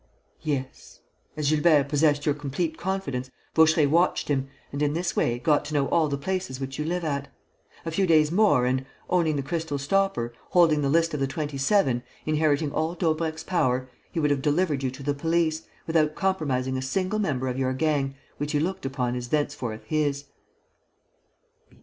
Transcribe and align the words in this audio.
"Yes. 0.41 0.99
As 1.37 1.51
Gilbert 1.51 1.87
possessed 1.87 2.25
your 2.25 2.33
complete 2.33 2.75
confidence, 2.75 3.29
Vaucheray 3.53 3.85
watched 3.85 4.29
him 4.29 4.47
and, 4.71 4.81
in 4.81 4.93
this 4.93 5.15
way, 5.15 5.37
got 5.37 5.63
to 5.65 5.75
know 5.75 5.87
all 5.89 6.07
the 6.07 6.17
places 6.17 6.59
which 6.59 6.79
you 6.79 6.85
live 6.85 7.03
at. 7.03 7.27
A 7.85 7.91
few 7.91 8.07
days 8.07 8.31
more 8.31 8.65
and, 8.65 8.83
owning 9.11 9.35
the 9.35 9.43
crystal 9.43 9.77
stopper, 9.77 10.33
holding 10.49 10.81
the 10.81 10.89
list 10.89 11.13
of 11.13 11.19
the 11.19 11.27
Twenty 11.27 11.59
seven, 11.59 12.01
inheriting 12.25 12.71
all 12.71 12.95
Daubrecq's 12.95 13.43
power, 13.43 13.91
he 14.11 14.19
would 14.19 14.31
have 14.31 14.41
delivered 14.41 14.81
you 14.81 14.89
to 14.89 15.03
the 15.03 15.13
police, 15.13 15.67
without 15.85 16.15
compromising 16.15 16.79
a 16.79 16.81
single 16.81 17.19
member 17.19 17.47
of 17.47 17.59
your 17.59 17.71
gang, 17.73 18.15
which 18.37 18.53
he 18.53 18.59
looked 18.59 18.87
upon 18.87 19.15
as 19.15 19.27
thenceforth 19.29 19.83
his." 19.83 20.25